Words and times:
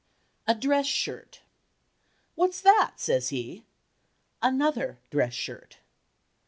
"A 0.47 0.55
dress 0.55 0.87
shirt." 0.87 1.41
"What's 2.33 2.59
that?" 2.61 2.93
says 2.95 3.29
he. 3.29 3.65
"Another 4.41 4.97
dress 5.11 5.35
shirt." 5.35 5.77